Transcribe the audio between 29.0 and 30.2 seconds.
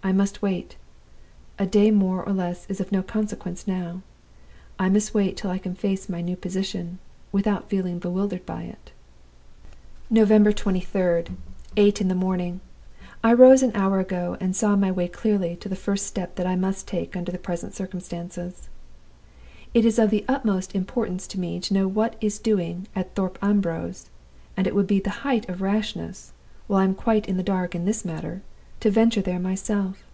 there myself.